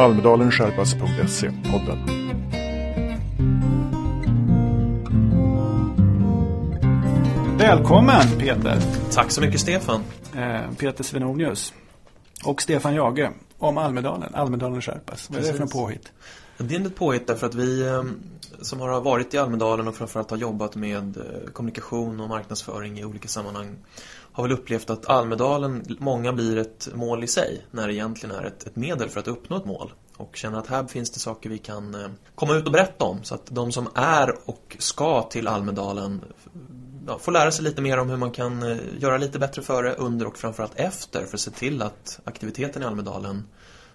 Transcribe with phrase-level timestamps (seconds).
[0.00, 1.98] Almedalensherpas.se-podden.
[7.58, 8.80] Välkommen Peter!
[9.12, 10.00] Tack så mycket Stefan.
[10.36, 11.74] Eh, Peter Svenonius
[12.44, 15.30] och Stefan Jage om Almedalen, Almedalen Sherpas.
[15.30, 16.12] Vad är det för en påhitt?
[16.62, 18.20] Det är ett påhitt därför att vi ehm,
[18.60, 23.04] som har varit i Almedalen och framförallt har jobbat med eh, kommunikation och marknadsföring i
[23.04, 23.76] olika sammanhang
[24.32, 28.44] har väl upplevt att Almedalen, många blir ett mål i sig när det egentligen är
[28.44, 29.92] ett, ett medel för att uppnå ett mål.
[30.16, 33.24] Och känner att här finns det saker vi kan eh, komma ut och berätta om
[33.24, 36.24] så att de som är och ska till Almedalen
[37.06, 39.94] ja, får lära sig lite mer om hur man kan eh, göra lite bättre före,
[39.94, 43.46] under och framförallt efter för att se till att aktiviteten i Almedalen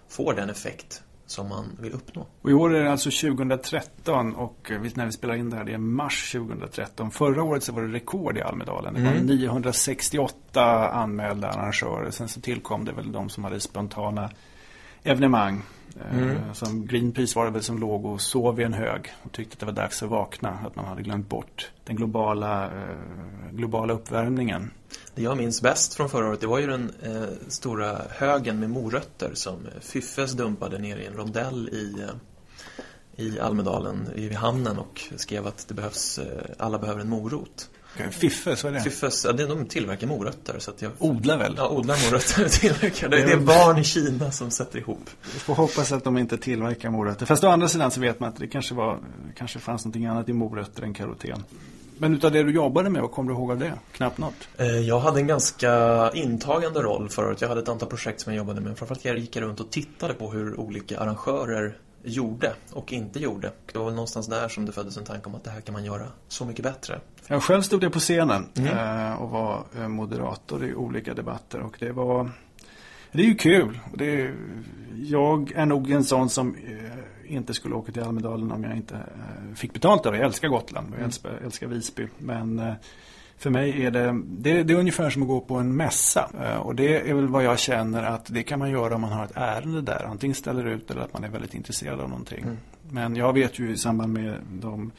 [0.08, 2.26] får den effekt som man vill uppnå.
[2.42, 5.72] Och I år är det alltså 2013 och när vi spelar in det här det
[5.72, 7.10] är mars 2013.
[7.10, 8.94] Förra året så var det rekord i Almedalen.
[8.94, 9.26] Det var mm.
[9.26, 12.10] 968 anmälda arrangörer.
[12.10, 14.30] Sen så tillkom det väl de som hade spontana
[15.06, 15.62] evenemang.
[16.10, 16.28] Mm.
[16.28, 19.54] Eh, som Greenpeace var det väl som låg och sov i en hög och tyckte
[19.54, 20.58] att det var dags att vakna.
[20.66, 24.70] Att man hade glömt bort den globala, eh, globala uppvärmningen.
[25.14, 28.70] Det jag minns bäst från förra året det var ju den eh, stora högen med
[28.70, 35.02] morötter som Fyffes dumpade ner i en rondell i, eh, i Almedalen i hamnen och
[35.16, 37.70] skrev att det behövs, eh, alla behöver en morot.
[38.10, 38.82] Fiffes, vad är det?
[38.82, 40.58] Fiffes, ja, de tillverkar morötter.
[40.58, 41.54] Så att jag, odlar väl?
[41.56, 43.08] Ja, odlar morötter tillverkar.
[43.08, 45.10] Det, det är barn i Kina som sätter ihop.
[45.32, 47.26] Vi får hoppas att de inte tillverkar morötter.
[47.26, 48.98] Fast å andra sidan så vet man att det kanske, var,
[49.36, 51.44] kanske fanns någonting annat i morötter än karoten.
[51.98, 53.72] Men utav det du jobbade med, vad kommer du ihåg av det?
[53.92, 54.48] Knappt något.
[54.56, 57.40] Eh, jag hade en ganska intagande roll året.
[57.40, 58.78] Jag hade ett antal projekt som jag jobbade med.
[58.78, 63.52] Framförallt jag gick runt och tittade på hur olika arrangörer gjorde och inte gjorde.
[63.72, 65.72] Det var väl någonstans där som det föddes en tanke om att det här kan
[65.72, 67.00] man göra så mycket bättre.
[67.26, 69.18] Jag själv stod jag på scenen mm.
[69.18, 72.30] och var eh, moderator i olika debatter och det var
[73.12, 73.78] det är ju kul.
[73.94, 74.34] Det är,
[74.94, 78.98] jag är nog en sån som eh, inte skulle åka till Almedalen om jag inte
[79.54, 80.18] fick betalt av det.
[80.18, 81.06] Jag älskar Gotland och jag mm.
[81.06, 82.08] älskar, älskar Visby.
[82.18, 82.74] Men
[83.38, 86.24] för mig är det, det, det, är ungefär som att gå på en mässa.
[86.62, 89.24] Och det är väl vad jag känner att det kan man göra om man har
[89.24, 90.04] ett ärende där.
[90.04, 92.42] Antingen ställer ut eller att man är väldigt intresserad av någonting.
[92.42, 92.56] Mm.
[92.90, 94.92] Men jag vet ju i samband med de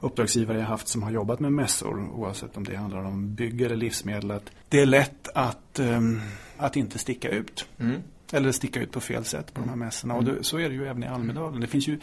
[0.00, 3.76] uppdragsgivare jag haft som har jobbat med mässor, oavsett om det handlar om bygg eller
[3.76, 6.20] livsmedel, att det är lätt att, um,
[6.56, 7.68] att inte sticka ut.
[7.78, 8.02] Mm.
[8.32, 10.14] Eller sticka ut på fel sätt på de här mässorna.
[10.14, 10.26] Mm.
[10.26, 11.60] Och det, så är det ju även i Almedalen.
[11.60, 12.00] Det finns ju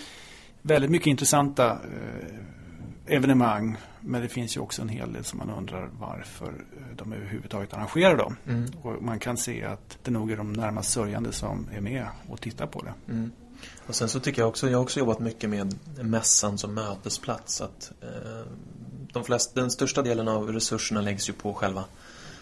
[0.62, 1.80] väldigt mycket intressanta uh,
[3.08, 3.78] evenemang.
[4.02, 7.74] Men det finns ju också en hel del som man undrar varför eh, de överhuvudtaget
[7.74, 8.36] arrangerar dem.
[8.48, 8.72] Mm.
[8.82, 12.42] Och man kan se att det nog är de närmast sörjande som är med och
[12.42, 13.14] tittar på det.
[13.14, 13.32] Mm.
[13.88, 17.62] Och sen så tycker jag också, jag har också jobbat mycket med mässan som mötesplats.
[17.62, 18.48] Att, eh,
[19.14, 21.84] de flesta, den största delen av resurserna läggs ju på själva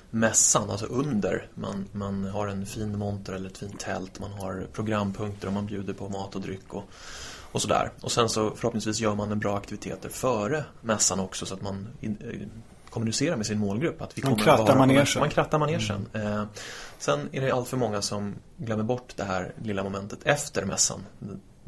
[0.10, 1.48] mässan, alltså under.
[1.54, 5.66] Man, man har en fin monter eller ett fint tält, man har programpunkter och man
[5.66, 6.84] bjuder på mat och dryck och,
[7.52, 7.92] och sådär.
[8.02, 11.88] Och sen så förhoppningsvis gör man en bra aktiviteter före mässan också så att man
[12.02, 12.12] eh,
[12.90, 14.02] kommunicera med sin målgrupp.
[14.02, 15.06] Att vi man krattar manegen.
[15.20, 16.08] Man krattar manegen.
[16.14, 16.28] Mm.
[16.28, 16.44] Eh,
[16.98, 21.06] sen är det allt för många som glömmer bort det här lilla momentet efter mässan.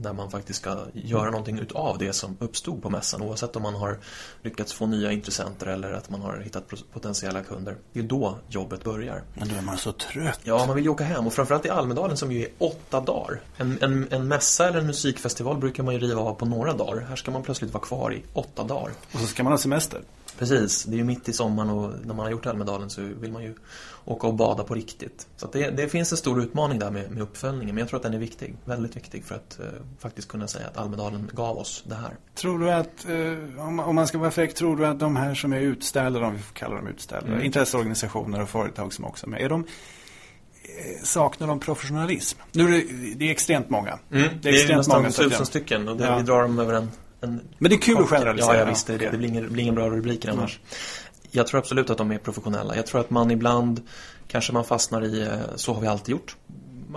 [0.04, 3.22] Där man faktiskt ska göra någonting utav det som uppstod på mässan.
[3.22, 4.00] Oavsett om man har
[4.42, 7.78] lyckats få nya intressenter eller att man har hittat potentiella kunder.
[7.94, 9.24] Det är då jobbet börjar.
[9.34, 10.40] Men då är man så trött.
[10.44, 11.28] Ja, man vill ju åka hem.
[11.28, 13.42] Och framförallt i Almedalen som ju är åtta dagar.
[13.58, 17.06] En, en, en mässa eller en musikfestival brukar man ju riva av på några dagar.
[17.10, 18.92] Här ska man plötsligt vara kvar i åtta dagar.
[19.14, 20.02] Och så ska man ha semester.
[20.38, 23.32] Precis, det är ju mitt i sommaren och när man har gjort Almedalen så vill
[23.32, 23.56] man ju
[24.06, 25.28] åka och bada på riktigt.
[25.38, 28.04] Så det, det, finns en stor utmaning där med, med, uppföljningen men jag tror att
[28.04, 29.66] den är viktig, väldigt viktig för att eh,
[30.00, 32.12] faktiskt kunna säga att Almedalen gav oss det här.
[32.36, 35.36] Tror du att, eh, om, om, man ska vara fräck, tror du att de här
[35.36, 37.46] som är utställare, om vi får kalla dem utställare, mm.
[37.46, 42.40] intresseorganisationer och företag som också är med, är de eh, saknar de professionalism?
[42.52, 44.00] Nu är det, det är extremt många.
[44.12, 44.30] Mm.
[44.42, 46.18] Det är, extremt det är nästan tusen stycken och det, ja.
[46.18, 46.92] vi drar dem över en
[47.24, 48.54] en Men det är kul att generalisera.
[48.54, 49.10] Ja, jag visste det.
[49.10, 50.58] Det blir ingen, blir ingen bra rubriker annars.
[50.58, 50.68] Mm.
[51.32, 52.76] Jag tror absolut att de är professionella.
[52.76, 53.82] Jag tror att man ibland
[54.28, 56.36] kanske man fastnar i eh, så har vi alltid gjort.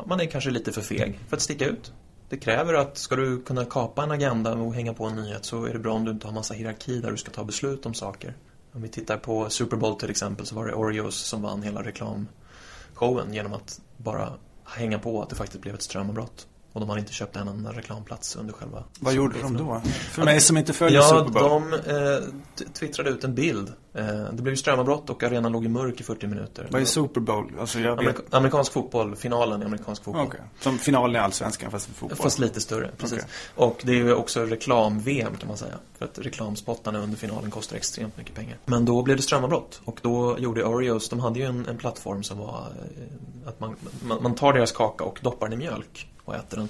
[0.06, 1.92] Man är kanske lite för feg för att sticka ut.
[2.28, 5.64] Det kräver att ska du kunna kapa en agenda och hänga på en nyhet så
[5.64, 7.94] är det bra om du inte har massa hierarki där du ska ta beslut om
[7.94, 8.34] saker.
[8.72, 11.82] Om vi tittar på Super Bowl till exempel så var det Oreos som vann hela
[11.82, 14.32] reklamshowen genom att bara
[14.64, 16.46] hänga på att det faktiskt blev ett strömavbrott.
[16.76, 19.82] Och de hade inte köpt en enda reklamplats under själva Vad gjorde de då?
[20.10, 21.72] För mig som inte följer ja, Super Bowl.
[21.72, 23.72] Ja, de eh, twittrade ut en bild.
[23.94, 26.68] Eh, det blev strömavbrott och arenan låg i mörk i 40 minuter.
[26.70, 27.52] Vad är Super Bowl?
[27.60, 30.26] Alltså Amerika amerikansk fotboll, finalen i amerikansk fotboll.
[30.26, 30.40] Okay.
[30.60, 32.18] Som finalen i Allsvenskan fast fotboll?
[32.18, 33.18] Fast lite större, precis.
[33.18, 33.30] Okay.
[33.54, 35.74] Och det är ju också reklam-VM kan man säga.
[35.98, 38.58] För att reklamspottarna under finalen kostar extremt mycket pengar.
[38.64, 39.80] Men då blev det strömavbrott.
[39.84, 43.76] Och då gjorde Oreos, de hade ju en, en plattform som var eh, att man,
[44.04, 46.68] man, man tar deras kaka och doppar den i mjölk och äter den.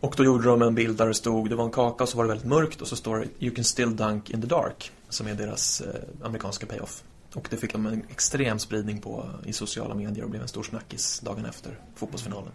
[0.00, 2.16] Och då gjorde de en bild där det stod, det var en kaka och så
[2.16, 4.92] var det väldigt mörkt och så står det You can still dunk in the dark,
[5.08, 7.02] som är deras eh, amerikanska payoff.
[7.34, 10.62] Och det fick de en extrem spridning på i sociala medier och blev en stor
[10.62, 12.52] snackis dagen efter fotbollsfinalen.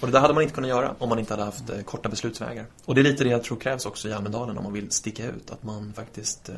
[0.00, 2.08] Och det där hade man inte kunnat göra om man inte hade haft eh, korta
[2.08, 2.66] beslutsvägar.
[2.84, 5.26] Och det är lite det jag tror krävs också i Almedalen om man vill sticka
[5.26, 6.54] ut, att man faktiskt, eh,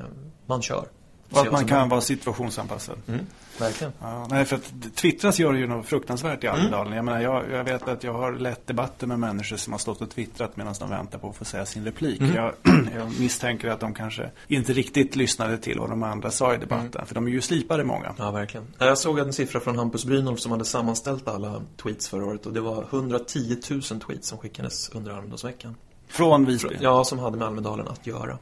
[0.47, 0.87] man kör.
[1.33, 2.99] Och att man kan vara situationsanpassad.
[3.09, 3.27] Mm,
[3.59, 3.93] verkligen.
[4.01, 6.87] Ja, nej, för att twittras gör ju något fruktansvärt i Almedalen.
[6.87, 6.97] Mm.
[6.97, 10.01] Jag, menar, jag, jag, vet att jag har lett debatter med människor som har stått
[10.01, 12.21] och twittrat medan de väntar på att få säga sin replik.
[12.21, 12.35] Mm.
[12.35, 12.53] Jag,
[12.97, 16.91] jag, misstänker att de kanske inte riktigt lyssnade till vad de andra sa i debatten.
[16.95, 17.07] Mm.
[17.07, 18.15] För de är ju slipade många.
[18.19, 18.67] Ja, verkligen.
[18.79, 22.47] Jag såg en siffra från Hampus Brynolf som hade sammanställt alla tweets förra året.
[22.47, 25.77] Och det var 110 000 tweets som skickades under Almedalsveckan.
[26.09, 26.77] Från Visby?
[26.81, 28.39] Ja, som hade med Almedalen att göra.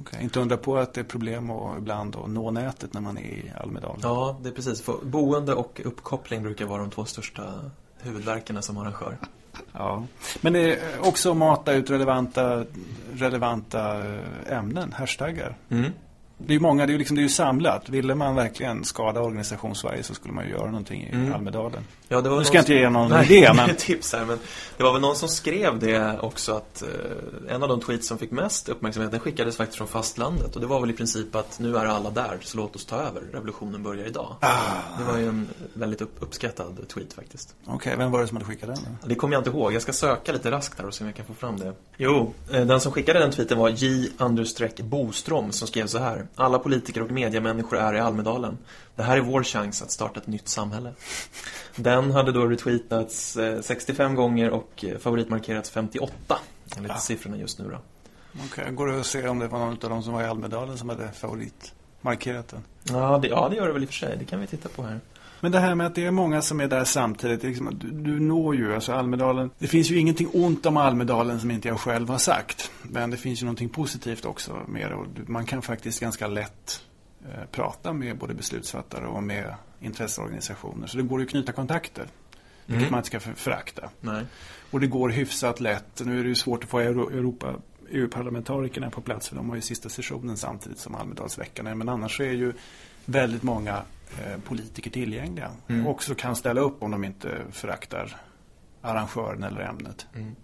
[0.00, 0.22] Okay.
[0.22, 3.22] Inte undra på att det är problem att ibland att nå nätet när man är
[3.22, 4.00] i Almedalen.
[4.02, 4.82] Ja, det är precis.
[4.82, 7.42] För boende och uppkoppling brukar vara de två största
[7.98, 9.18] huvudverkarna som arrangör.
[9.72, 10.04] Ja,
[10.40, 12.64] men det är också att mata ut relevanta,
[13.12, 14.02] relevanta
[14.46, 15.56] ämnen, hashtaggar.
[15.68, 15.92] Mm
[16.46, 17.88] det är många, det är liksom, det är ju samlat.
[17.88, 21.32] Ville man verkligen skada organisations-Sverige så skulle man ju göra någonting i mm.
[21.32, 21.84] Almedalen.
[22.08, 23.76] Ja, det var nu ska jag inte ge någon nej, idé, men...
[23.76, 24.38] tips här, men
[24.76, 28.18] det var väl någon som skrev det också att eh, en av de tweets som
[28.18, 30.54] fick mest uppmärksamhet, den skickades faktiskt från fastlandet.
[30.54, 32.96] Och det var väl i princip att nu är alla där, så låt oss ta
[32.96, 33.22] över.
[33.32, 34.36] Revolutionen börjar idag.
[34.40, 34.98] Ah.
[34.98, 37.54] Det var ju en väldigt upp, uppskattad tweet faktiskt.
[37.64, 39.08] Okej, okay, vem var det som hade skickat den då?
[39.08, 39.72] Det kommer jag inte ihåg.
[39.72, 41.72] Jag ska söka lite raskt här och se om jag kan få fram det.
[41.96, 44.08] Jo, eh, den som skickade den tweeten var J.
[44.82, 46.26] Bostrom som skrev så här.
[46.36, 48.58] Alla politiker och mediemänniskor är i Almedalen.
[48.96, 50.92] Det här är vår chans att starta ett nytt samhälle.
[51.76, 56.38] Den hade då retweetats 65 eh, gånger och eh, favoritmarkerats 58.
[56.76, 56.98] Enligt ja.
[56.98, 57.78] siffrorna just nu då.
[58.44, 58.70] Okay.
[58.70, 60.88] går det att se om det var någon av de som var i Almedalen som
[60.88, 61.08] hade
[62.02, 62.62] favoritmarkerat den?
[62.84, 64.16] Ja det, ja, det gör det väl i och för sig.
[64.18, 65.00] Det kan vi titta på här.
[65.40, 67.42] Men det här med att det är många som är där samtidigt.
[67.42, 69.50] Liksom, du, du når ju alltså Almedalen.
[69.58, 72.70] Det finns ju ingenting ont om Almedalen som inte jag själv har sagt.
[72.82, 74.94] Men det finns ju någonting positivt också med det.
[74.94, 76.82] Och man kan faktiskt ganska lätt
[77.24, 80.86] eh, prata med både beslutsfattare och med intresseorganisationer.
[80.86, 82.06] Så det går ju att knyta kontakter.
[82.66, 82.90] Vilket mm.
[82.90, 83.90] man inte ska förakta.
[84.70, 86.02] Och det går hyfsat lätt.
[86.04, 87.54] Nu är det ju svårt att få Europa
[87.92, 92.32] EU-parlamentarikerna på plats för de har ju sista sessionen samtidigt som Almedalsveckan Men annars är
[92.32, 92.52] ju
[93.04, 93.82] väldigt många
[94.18, 95.50] Eh, politiker tillgängliga.
[95.68, 95.86] Mm.
[95.86, 98.20] Också kan ställa upp om de inte föraktar
[98.80, 100.06] arrangören eller ämnet.
[100.14, 100.36] Mm.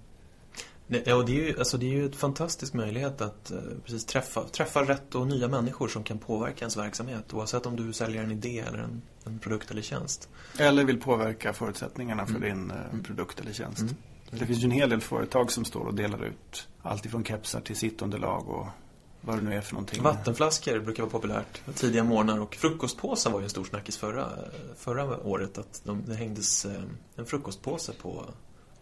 [1.05, 4.05] Ja, och det är ju alltså det är ju en fantastisk möjlighet att uh, precis
[4.05, 7.35] träffa, träffa rätt och nya människor som kan påverka ens verksamhet.
[7.35, 10.29] Oavsett om du säljer en idé eller en, en produkt eller tjänst.
[10.59, 12.43] Eller vill påverka förutsättningarna för mm.
[12.43, 13.81] din uh, produkt eller tjänst.
[13.81, 13.95] Mm.
[14.31, 17.61] Det finns ju en hel del företag som står och delar ut allt ifrån kepsar
[17.61, 18.67] till sittunderlag och
[19.21, 20.03] vad det nu är för någonting.
[20.03, 24.29] Vattenflaskor brukar vara populärt tidiga morgnar och frukostpåsar var ju en stor snackis förra,
[24.77, 25.59] förra året.
[25.59, 26.83] Att de, det hängdes eh,
[27.17, 28.25] en frukostpåse på,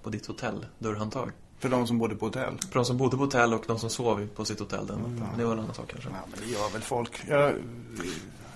[0.03, 1.33] på ditt hotell, dörrhandtag.
[1.59, 2.59] För de som bodde på hotell?
[2.71, 5.15] För de som bodde på hotell och de som sov på sitt hotell den mm.
[5.15, 6.11] Men det var en annan sak kanske.
[6.11, 7.23] Ja, men det gör väl folk.
[7.29, 7.55] Jag...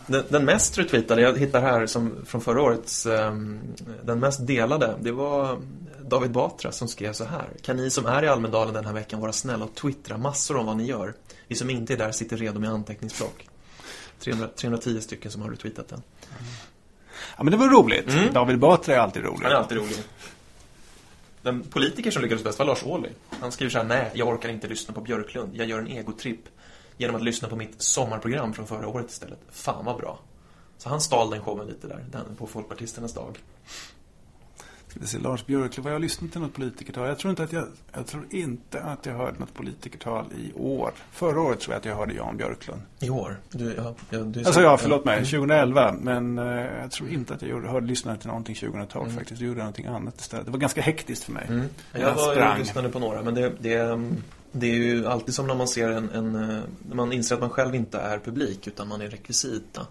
[0.06, 3.60] Den, den, mest retweetade jag hittar här som från förra årets um,
[4.04, 5.58] Den mest delade Det var
[6.02, 9.20] David Batra som skrev så här Kan ni som är i Almedalen den här veckan
[9.20, 11.14] vara snälla och twittra massor om vad ni gör
[11.50, 13.48] vi som inte är där sitter redo med anteckningsblock.
[14.18, 16.02] 300, 310 stycken som har retweetat den.
[17.36, 18.08] Ja, men det var roligt.
[18.08, 18.32] Mm.
[18.32, 19.42] David Batra är alltid rolig.
[19.42, 19.96] Han är alltid rolig.
[21.42, 23.08] Den politiker som lyckades bäst var Lars Ohly.
[23.40, 25.56] Han skriver så här, nej, jag orkar inte lyssna på Björklund.
[25.56, 26.48] Jag gör en egotripp
[27.00, 29.38] genom att lyssna på mitt sommarprogram från förra året istället.
[29.50, 30.18] Fan vad bra.
[30.78, 33.38] Så han stal den showen lite där, den på Folkpartisternas dag.
[34.88, 37.08] Ska vi se, Lars Björklund, vad jag har lyssnat till något politikertal.
[37.08, 40.92] Jag tror inte att jag, jag tror inte att jag hörde något politikertal i år.
[41.12, 42.82] Förra året tror jag att jag hörde Jan Björklund.
[43.00, 43.36] I år?
[43.50, 45.94] Du, ja, ja, du alltså ja, förlåt mig, 2011.
[46.00, 49.16] Men uh, jag tror inte att jag gjorde, hörde, lyssnade till någonting 2012 mm.
[49.16, 49.40] faktiskt.
[49.40, 50.46] Jag gjorde någonting annat istället.
[50.46, 51.46] Det var ganska hektiskt för mig.
[51.48, 51.66] Mm.
[51.92, 54.00] Jag, var, jag lyssnade på några, men det, det,
[54.52, 56.32] det är ju alltid som när man ser en, en,
[56.88, 59.86] när man inser att man själv inte är publik utan man är rekvisita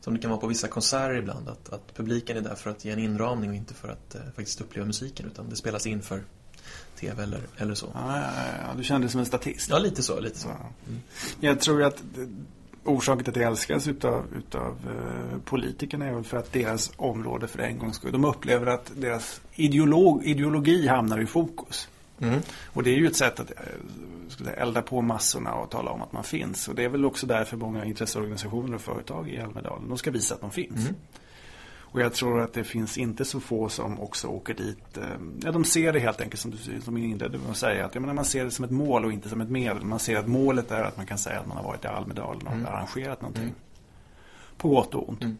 [0.00, 1.48] som det kan vara på vissa konserter ibland.
[1.48, 4.20] Att, att publiken är där för att ge en inramning och inte för att eh,
[4.36, 5.26] faktiskt uppleva musiken.
[5.26, 6.22] Utan det spelas in för
[7.00, 7.86] tv eller, eller så.
[7.94, 8.30] Ja, ja,
[8.62, 9.70] ja, du kände som en statist.
[9.70, 10.20] Ja, lite så.
[10.20, 10.48] Lite så.
[10.48, 11.00] Mm.
[11.40, 12.02] Jag tror att
[12.84, 17.48] orsaken till att det älskas utav, utav eh, politikerna är väl för att deras område
[17.48, 18.12] för en gångs skull.
[18.12, 21.88] De upplever att deras ideolog, ideologi hamnar i fokus.
[22.20, 22.40] Mm.
[22.72, 23.56] Och det är ju ett sätt att eh,
[24.28, 26.68] säga, elda på massorna och tala om att man finns.
[26.68, 30.34] Och det är väl också därför många intresseorganisationer och företag i Almedalen, de ska visa
[30.34, 30.88] att de finns.
[30.88, 30.94] Mm.
[31.90, 34.96] Och jag tror att det finns inte så få som också åker dit.
[34.96, 35.04] Eh,
[35.44, 37.86] ja, de ser det helt enkelt som du som inledde med att säga.
[37.86, 39.84] Att, jag menar, man ser det som ett mål och inte som ett medel.
[39.84, 42.46] Man ser att målet är att man kan säga att man har varit i Almedalen
[42.46, 42.66] och mm.
[42.66, 43.42] arrangerat någonting.
[43.42, 43.54] Mm.
[44.56, 45.22] På gott och ont.
[45.22, 45.38] Mm.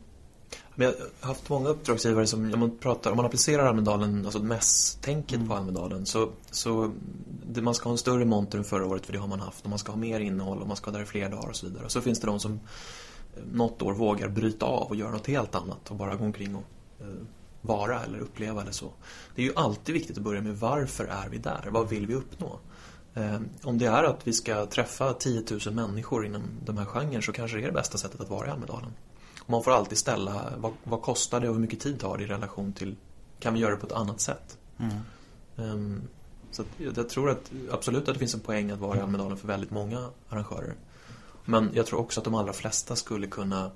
[0.78, 4.42] Men jag har haft många uppdragsgivare som, om man pratar, om man applicerar Almedalen, alltså
[4.42, 5.48] mässtänket mm.
[5.48, 6.92] på Almedalen, så, så
[7.54, 9.64] man ska ha en större monter än förra året för det har man haft.
[9.64, 11.56] Och man ska ha mer innehåll och man ska ha där i fler dagar och
[11.56, 11.84] så vidare.
[11.84, 12.60] Och så finns det de som
[13.52, 16.64] något år vågar bryta av och göra något helt annat och bara gå omkring och
[17.60, 18.92] vara eller uppleva eller så.
[19.34, 21.68] Det är ju alltid viktigt att börja med varför är vi där?
[21.70, 22.58] Vad vill vi uppnå?
[23.62, 27.32] Om det är att vi ska träffa 10 000 människor inom de här genren så
[27.32, 28.92] kanske det är det bästa sättet att vara i Almedalen.
[29.50, 32.26] Man får alltid ställa vad, vad kostar det och hur mycket tid tar det i
[32.26, 32.96] relation till
[33.40, 34.58] kan vi göra det på ett annat sätt?
[34.78, 34.96] Mm.
[35.56, 36.02] Um,
[36.50, 39.48] så jag tror att absolut att det finns en poäng att vara i Almedalen för
[39.48, 40.74] väldigt många arrangörer.
[41.44, 43.70] Men jag tror också att de allra flesta skulle kunna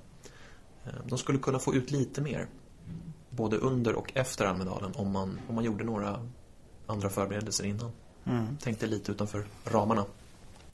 [0.85, 2.47] ehm, de skulle kunna få ut lite mer
[3.29, 6.29] både under och efter Almedalen om man, om man gjorde några
[6.87, 7.91] andra förberedelser innan.
[8.25, 8.57] Mm.
[8.57, 10.05] Tänkte lite utanför ramarna.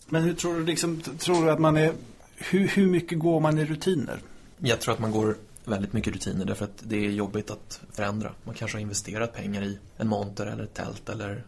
[0.10, 1.94] Men hur tror du, liksom, tror du att man är
[2.36, 4.22] hur, hur mycket går man i rutiner?
[4.60, 5.36] Jag tror att man går
[5.66, 8.32] väldigt mycket rutiner därför att det är jobbigt att förändra.
[8.44, 11.44] Man kanske har investerat pengar i en monter eller ett tält eller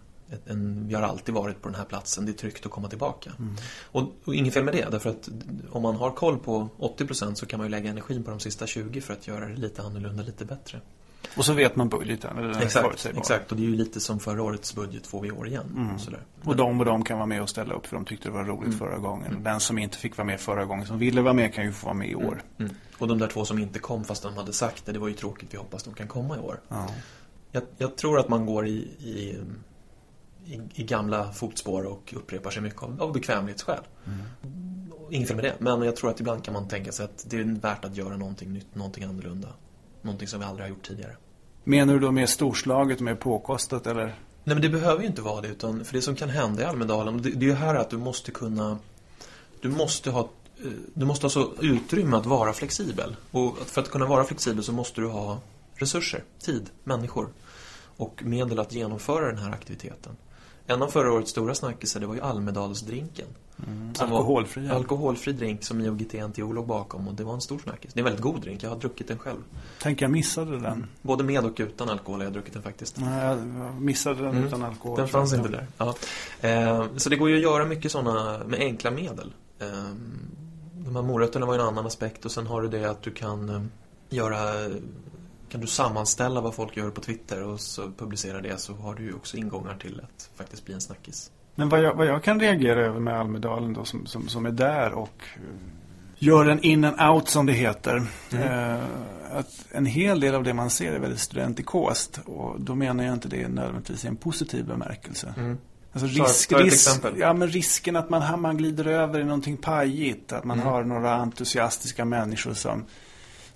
[0.45, 3.31] en, vi har alltid varit på den här platsen, det är tryggt att komma tillbaka.
[3.39, 3.55] Mm.
[3.83, 5.29] Och, och inget fel med det, därför att
[5.71, 8.67] om man har koll på 80% så kan man ju lägga energin på de sista
[8.67, 10.81] 20 för att göra det lite annorlunda, lite bättre.
[11.37, 12.37] Och så vet man budgeten.
[12.37, 15.31] Eller exakt, exakt, och det är ju lite som förra årets budget får vi i
[15.31, 15.65] år igen.
[15.75, 15.95] Mm.
[16.43, 18.43] Och de och de kan vara med och ställa upp för de tyckte det var
[18.43, 18.79] roligt mm.
[18.79, 19.31] förra gången.
[19.31, 19.43] Mm.
[19.43, 21.85] Den som inte fick vara med förra gången, som ville vara med kan ju få
[21.85, 22.23] vara med i år.
[22.23, 22.41] Mm.
[22.59, 22.71] mm.
[22.97, 25.13] Och de där två som inte kom fast de hade sagt det, det var ju
[25.13, 26.59] tråkigt, vi hoppas de kan komma i år.
[26.67, 26.87] Ja.
[27.51, 29.37] Jag, jag, tror att man går i, i,
[30.45, 33.83] i, i, gamla fotspår och upprepar sig mycket av, av bekvämlighetsskäl.
[34.05, 34.21] Mm.
[35.09, 37.37] Inget fel med det, men jag tror att ibland kan man tänka sig att det
[37.37, 39.47] är värt att göra någonting nytt, någonting annorlunda.
[40.01, 41.15] Någonting som vi aldrig har gjort tidigare.
[41.63, 44.05] Menar du då mer storslaget och mer påkostat eller?
[44.43, 46.65] Nej men det behöver ju inte vara det utan för det som kan hända i
[46.65, 48.77] Almedalen det, det är ju här att du måste kunna
[49.61, 50.29] du måste ha
[50.63, 54.63] eh, du måste ha så utrymme att vara flexibel och för att kunna vara flexibel
[54.63, 55.39] så måste du ha
[55.75, 57.29] resurser, tid, människor
[57.97, 60.17] och medel att genomföra den här aktiviteten.
[60.71, 63.25] En av förra årets stora snackisar det var ju Almedalsdrinken.
[63.67, 64.69] Mm, alkoholfri.
[64.69, 67.93] Alkoholfri drink som IOGT NTO låg bakom och det var en stor snackis.
[67.93, 69.37] Det är en väldigt god drink, jag har druckit den själv.
[69.81, 70.65] Tänk jag missade den.
[70.65, 70.87] Mm.
[71.01, 72.97] Både med och utan alkohol har jag druckit den faktiskt.
[72.99, 74.43] Nej, jag missade den mm.
[74.43, 74.97] utan alkohol.
[74.97, 75.67] Den fanns inte där.
[75.77, 75.95] Ja.
[76.41, 79.33] Eh, så det går ju att göra mycket sådana med enkla medel.
[79.59, 79.67] Eh,
[80.73, 83.11] de här morötterna var ju en annan aspekt och sen har du det att du
[83.11, 83.61] kan eh,
[84.09, 84.69] göra
[85.51, 89.03] kan du sammanställa vad folk gör på Twitter och så publicera det så har du
[89.03, 91.31] ju också ingångar till att faktiskt bli en snackis.
[91.55, 94.51] Men vad jag, vad jag kan reagera över med Almedalen då som, som, som är
[94.51, 95.41] där och eh,
[96.17, 98.07] gör en in and out som det heter.
[98.31, 98.43] Mm.
[98.43, 98.83] Eh,
[99.31, 103.13] att en hel del av det man ser är väldigt studentikost och då menar jag
[103.13, 105.33] inte det nödvändigtvis i en positiv bemärkelse.
[105.37, 105.57] Mm.
[105.93, 110.31] Alltså risk, risk, ja, men risken att man, man glider över i någonting pajigt.
[110.31, 110.73] Att man mm.
[110.73, 112.85] har några entusiastiska människor som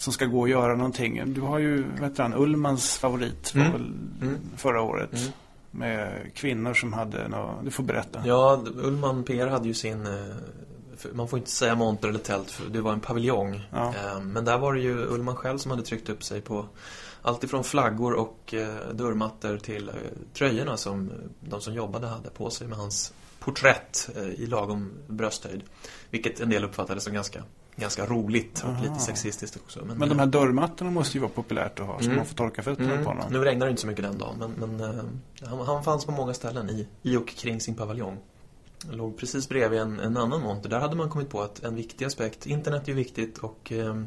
[0.05, 1.33] som ska gå och göra någonting.
[1.33, 3.73] Du har ju, vet du, Ullmans favorit var mm.
[3.73, 4.39] väl mm.
[4.57, 5.13] förra året.
[5.13, 5.31] Mm.
[5.71, 8.21] Med kvinnor som hade något, du får berätta.
[8.25, 10.35] Ja, Ullman PR hade ju sin, eh,
[11.13, 13.61] man får inte säga monter eller tält, för det var en paviljong.
[13.71, 13.87] Ja.
[13.87, 16.65] Eh, men där var det ju Ullman själv som hade tryckt upp sig på
[17.21, 19.91] allt ifrån flaggor och eh, dörrmattor till
[20.33, 25.61] tröjorna som de som jobbade hade på sig med hans porträtt i lagom brösthöjd.
[26.09, 27.43] Vilket en del uppfattade som ganska
[27.75, 28.83] ganska roligt och Aha.
[28.83, 29.85] lite sexistiskt också.
[29.85, 32.17] Men, men de här dörrmattorna måste ju vara populärt att ha så mm.
[32.17, 33.03] man får torka fötterna mm.
[33.03, 33.25] på honom.
[33.31, 35.03] Nu regnar det inte så mycket den dagen men, men uh,
[35.41, 38.17] han, han, fanns på många ställen i, i och kring sin paviljong.
[38.91, 40.69] Låg precis bredvid en, en annan monter.
[40.69, 44.01] Där hade man kommit på att en viktig aspekt, internet är ju viktigt och eh,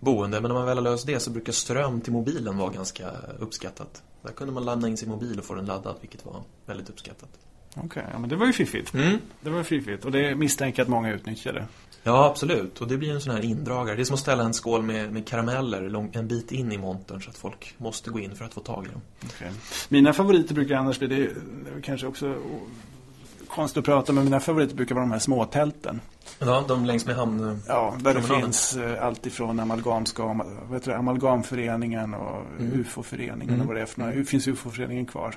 [0.00, 3.10] boende, men när man väl har löst det så brukar ström till mobilen vara ganska
[3.38, 4.02] uppskattat.
[4.22, 7.30] Där kunde man ladda in sin mobil och få den laddad, vilket var väldigt uppskattat.
[7.76, 8.94] Okej, okay, ja, men det var ju fiffigt.
[8.94, 9.18] Mm.
[9.40, 11.66] Det var fiffigt och det misstänker att många utnyttjade.
[12.02, 12.80] Ja, absolut.
[12.80, 13.96] Och det blir en sån här indragare.
[13.96, 16.78] Det är som att ställa en skål med, med karameller lång, en bit in i
[16.78, 19.00] montern så att folk måste gå in för att få tag i dem.
[19.24, 19.48] Okay.
[19.88, 22.34] Mina favoriter brukar annars bli, det är kanske också
[23.48, 26.00] konstigt att prata men mina favoriter brukar vara de här småtälten.
[26.38, 27.62] Ja, de längs med hamn.
[27.68, 30.40] Ja, där det finns eh, allt ifrån amalgamska,
[30.70, 32.80] vet du, amalgamföreningen och mm.
[32.80, 33.60] UFO-föreningen mm.
[33.60, 34.24] och vad det är för några.
[34.24, 35.34] Finns UFO-föreningen kvar?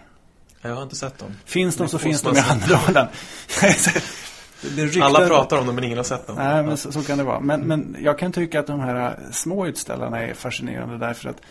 [0.62, 1.36] Jag har inte sett dem.
[1.46, 2.42] Finns de så finns de i
[4.64, 5.04] Almedalen.
[5.04, 6.36] Alla pratar om dem men ingen har sett dem.
[6.36, 7.40] Nej, men så, så, kan det vara.
[7.40, 11.42] Men, men jag kan tycka att de här små utställarna är fascinerande därför att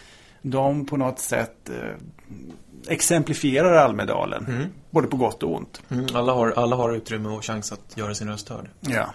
[0.43, 1.95] de på något sätt eh,
[2.89, 4.47] exemplifierar Almedalen.
[4.47, 4.67] Mm.
[4.91, 5.83] Både på gott och ont.
[5.89, 8.71] Mm, alla, har, alla har utrymme och chans att göra sin röst hörd.
[8.81, 9.07] Ja.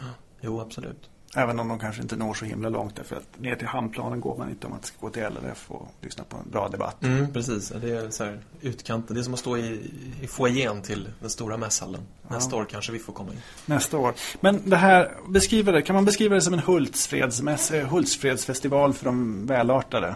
[0.41, 1.09] Jo, absolut.
[1.35, 4.37] Även om de kanske inte når så himla långt därför att ner till hamnplanen går
[4.37, 7.03] man inte om man ska gå till LRF och lyssna på en bra debatt.
[7.03, 9.15] Mm, precis, det är så här utkanten.
[9.15, 12.01] Det är som att stå i, i foajén till den stora mässhallen.
[12.27, 12.61] Nästa ja.
[12.61, 13.41] år kanske vi får komma in.
[13.65, 14.13] Nästa år.
[14.41, 19.45] Men det här, beskriver det, kan man beskriva det som en Hultsfredsmäss, Hultsfredsfestival för de
[19.45, 20.15] välartade?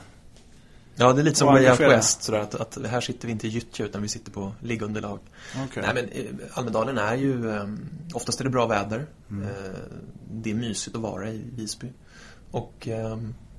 [0.96, 1.80] Ja, det är lite som Way Out.
[1.80, 5.20] West, sådär, att, att här sitter vi inte i gyttja utan vi sitter på liggunderlag.
[5.66, 5.84] Okej.
[5.86, 7.66] Nej, men eh, Almedalen är ju, eh,
[8.14, 9.06] oftast är det bra väder.
[9.30, 9.44] Mm.
[9.44, 9.50] Eh,
[10.32, 11.88] det är mysigt att vara i Visby.
[12.52, 13.18] Och eh,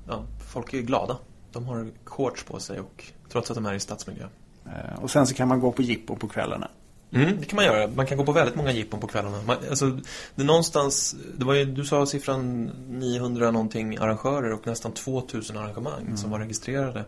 [0.08, 1.16] ja, folk är glada.
[1.52, 4.24] De har shorts på sig och trots att de är i stadsmiljö.
[4.66, 6.68] Eh, Och sen så kan man gå på jippo på kvällarna.
[7.12, 7.88] Mm, det kan man göra.
[7.94, 9.42] Man kan gå på väldigt många jippon på kvällarna.
[9.46, 9.90] Man, alltså,
[10.34, 15.56] det är någonstans, det var ju, du sa siffran 900 någonting arrangörer och nästan 2000
[15.56, 17.04] arrangemang som var registrerade.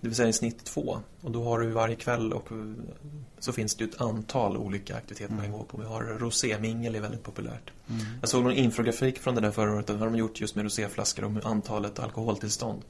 [0.00, 1.00] Det vill säga i snitt två.
[1.20, 2.58] Och då har du varje kväll och eh,
[3.38, 5.78] så finns det ett antal olika aktiviteter man kan gå på.
[5.78, 7.70] Vi har rosémingel är väldigt populärt.
[8.20, 9.86] Jag såg någon infografik från det där förra året.
[9.86, 12.82] Det har de gjort just med roséflaskor med antalet alkoholtillstånd.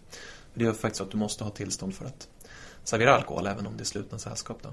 [0.54, 2.28] Det gör faktiskt att du måste ha tillstånd för att
[2.84, 4.58] servera alkohol även om det är slutna sällskap.
[4.62, 4.68] Då.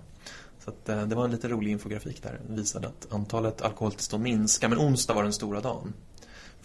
[0.60, 2.40] Så att, eh, det var en lite rolig infografik där.
[2.48, 4.68] Den visade att antalet alkoholtillstånd minskar.
[4.68, 5.94] Men onsdag var den stora dagen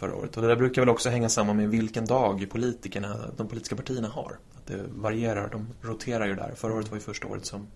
[0.02, 0.36] förra året.
[0.36, 4.08] Och det där brukar väl också hänga samman med vilken dag politikerna, de politiska partierna
[4.08, 4.38] har.
[4.56, 6.52] Att det varierar, de roterar ju där.
[6.56, 7.66] Förra året var ju första året som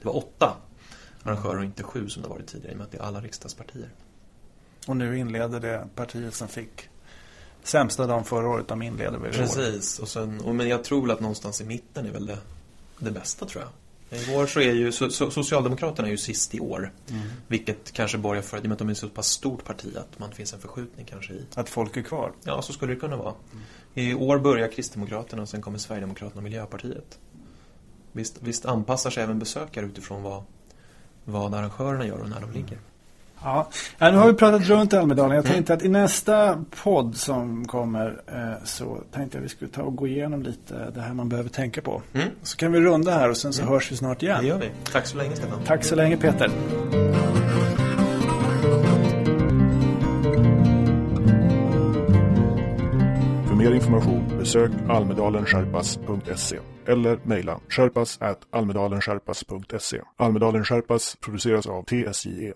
[0.00, 0.56] det var åtta
[1.22, 3.20] arrangörer och inte sju som det varit tidigare i och med att det är alla
[3.20, 3.88] riksdagspartier.
[4.86, 6.88] Och nu inleder det partiet som fick
[7.62, 8.68] sämsta dagen förra året.
[8.68, 9.32] De inleder väl.
[9.32, 12.38] Precis, och sen, och, men jag tror väl att någonstans i mitten är väl det,
[12.98, 13.70] det bästa tror jag.
[14.10, 16.92] I år så är ju so, so, Socialdemokraterna är ju sist i år.
[17.10, 17.22] Mm.
[17.48, 20.18] Vilket kanske borgar för, i och med att de är så pass stort parti, att
[20.18, 21.46] man finns en förskjutning kanske i.
[21.54, 22.32] Att folk är kvar.
[22.44, 23.34] Ja, så skulle det kunna vara.
[23.94, 27.18] I år börjar Kristdemokraterna och sen kommer Sverigedemokraterna och Miljöpartiet.
[28.12, 30.44] Visst, visst anpassar sig även besökare utifrån vad,
[31.24, 32.78] vad arrangörerna gör och när de ligger.
[33.44, 35.36] Ja, ja, nu har vi pratat runt Almedalen.
[35.36, 39.82] Jag tänkte att i nästa podd som kommer eh, så tänkte jag vi skulle ta
[39.82, 42.02] och gå igenom lite det här man behöver tänka på.
[42.14, 42.28] Mm.
[42.42, 44.46] Så kan vi runda här och sen så hörs vi snart Det igen.
[44.46, 44.70] gör vi.
[44.92, 45.58] Tack så länge Stefan.
[45.66, 46.50] Tack så länge Peter.
[53.48, 58.18] För mer information besök almedalensherpas.se eller mejla sherpas
[58.50, 60.00] almedalensherpas.se.
[60.16, 62.52] Almedalen Sherpas produceras av TSJE.